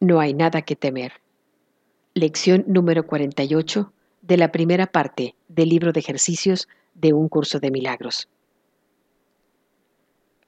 No 0.00 0.20
hay 0.20 0.32
nada 0.32 0.62
que 0.62 0.76
temer. 0.76 1.14
Lección 2.14 2.64
número 2.68 3.04
48 3.04 3.92
de 4.22 4.36
la 4.36 4.52
primera 4.52 4.86
parte 4.86 5.34
del 5.48 5.70
libro 5.70 5.92
de 5.92 5.98
ejercicios 5.98 6.68
de 6.94 7.12
un 7.12 7.28
curso 7.28 7.58
de 7.58 7.72
milagros. 7.72 8.28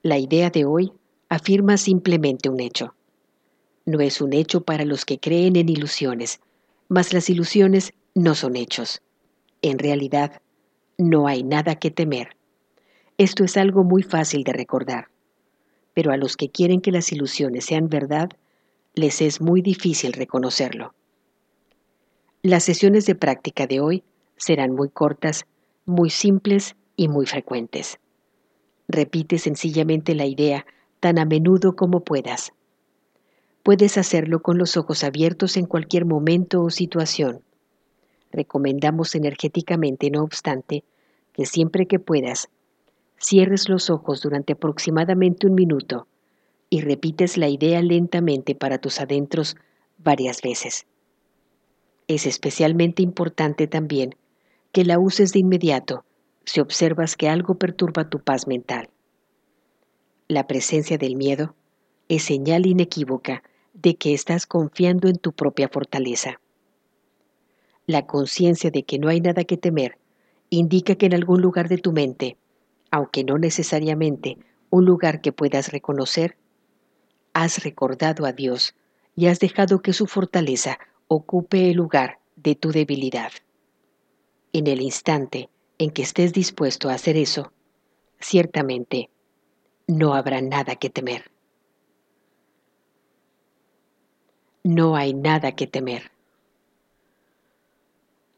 La 0.03 0.19
idea 0.19 0.51
de 0.51 0.65
hoy 0.65 0.93
afirma 1.29 1.79
simplemente 1.79 2.49
un 2.49 2.61
hecho. 2.61 2.95
No 3.87 4.01
es 4.01 4.21
un 4.21 4.35
hecho 4.35 4.61
para 4.61 4.85
los 4.85 5.05
que 5.05 5.19
creen 5.19 5.57
en 5.57 5.69
ilusiones, 5.69 6.41
mas 6.89 7.13
las 7.13 7.29
ilusiones 7.29 7.93
no 8.15 8.37
son 8.37 8.55
hechos. 8.55 9.03
En 9.63 9.81
realidad, 9.81 10.41
no 10.97 11.27
hay 11.27 11.43
nada 11.43 11.75
que 11.75 11.91
temer. 11.91 12.37
Esto 13.19 13.43
es 13.43 13.57
algo 13.57 13.83
muy 13.83 14.05
fácil 14.05 14.45
de 14.45 14.53
recordar, 14.53 15.09
pero 15.93 16.13
a 16.13 16.17
los 16.17 16.37
que 16.37 16.51
quieren 16.51 16.81
que 16.81 16.93
las 16.93 17.11
ilusiones 17.11 17.65
sean 17.65 17.89
verdad, 17.89 18.31
les 18.95 19.23
es 19.23 19.41
muy 19.41 19.63
difícil 19.63 20.13
reconocerlo. 20.13 20.95
Las 22.43 22.65
sesiones 22.65 23.07
de 23.07 23.15
práctica 23.15 23.67
de 23.67 23.81
hoy 23.81 24.03
serán 24.37 24.73
muy 24.73 24.89
cortas, 24.89 25.47
muy 25.85 26.11
simples 26.11 26.77
y 26.97 27.09
muy 27.09 27.27
frecuentes. 27.27 28.01
Repite 28.89 29.39
sencillamente 29.39 30.15
la 30.15 30.27
idea 30.27 30.67
tan 30.99 31.19
a 31.19 31.25
menudo 31.25 31.77
como 31.77 32.01
puedas. 32.01 32.53
Puedes 33.63 33.99
hacerlo 33.99 34.43
con 34.43 34.59
los 34.59 34.77
ojos 34.77 35.05
abiertos 35.05 35.57
en 35.57 35.67
cualquier 35.67 36.05
momento 36.05 36.63
o 36.63 36.71
situación. 36.71 37.43
Recomendamos 38.33 39.15
energéticamente, 39.15 40.11
no 40.11 40.23
obstante, 40.23 40.83
que 41.33 41.47
siempre 41.47 41.87
que 41.87 41.99
puedas, 41.99 42.49
cierres 43.19 43.69
los 43.69 43.91
ojos 43.91 44.23
durante 44.23 44.55
aproximadamente 44.55 45.47
un 45.47 45.55
minuto 45.55 46.07
y 46.71 46.81
repites 46.81 47.37
la 47.37 47.49
idea 47.49 47.83
lentamente 47.83 48.55
para 48.55 48.79
tus 48.79 49.01
adentros 49.01 49.57
varias 49.99 50.41
veces. 50.41 50.87
Es 52.07 52.27
especialmente 52.27 53.03
importante 53.03 53.67
también 53.67 54.15
que 54.73 54.85
la 54.85 54.99
uses 54.99 55.33
de 55.33 55.41
inmediato 55.41 56.05
si 56.45 56.61
observas 56.61 57.17
que 57.17 57.29
algo 57.29 57.57
perturba 57.57 58.09
tu 58.09 58.21
paz 58.21 58.47
mental. 58.47 58.89
La 60.29 60.47
presencia 60.47 60.97
del 60.97 61.17
miedo 61.17 61.55
es 62.09 62.23
señal 62.23 62.67
inequívoca 62.67 63.43
de 63.75 63.97
que 63.97 64.15
estás 64.15 64.47
confiando 64.47 65.09
en 65.09 65.17
tu 65.17 65.33
propia 65.33 65.69
fortaleza. 65.69 66.41
La 67.87 68.07
conciencia 68.07 68.71
de 68.71 68.85
que 68.85 68.99
no 68.99 69.09
hay 69.09 69.21
nada 69.21 69.45
que 69.45 69.57
temer 69.57 69.99
indica 70.51 70.95
que 70.95 71.07
en 71.07 71.15
algún 71.15 71.41
lugar 71.41 71.69
de 71.69 71.79
tu 71.79 71.93
mente, 71.93 72.37
aunque 72.91 73.25
no 73.25 73.39
necesariamente 73.39 74.39
un 74.71 74.85
lugar 74.85 75.21
que 75.21 75.33
puedas 75.33 75.73
reconocer, 75.73 76.37
has 77.33 77.63
recordado 77.63 78.27
a 78.27 78.33
Dios 78.33 78.75
y 79.17 79.27
has 79.27 79.41
dejado 79.41 79.83
que 79.83 79.93
su 79.93 80.07
fortaleza 80.07 80.79
ocupe 81.09 81.71
el 81.71 81.77
lugar 81.77 82.19
de 82.37 82.55
tu 82.55 82.73
debilidad. 82.73 83.33
En 84.53 84.67
el 84.67 84.81
instante 84.81 85.49
en 85.79 85.91
que 85.91 86.03
estés 86.03 86.33
dispuesto 86.33 86.89
a 86.89 86.95
hacer 86.95 87.17
eso, 87.17 87.53
ciertamente 88.19 89.11
no 89.87 90.15
habrá 90.15 90.41
nada 90.41 90.77
que 90.77 90.91
temer. 90.91 91.31
No 94.63 94.97
hay 94.97 95.15
nada 95.15 95.53
que 95.53 95.67
temer. 95.67 96.11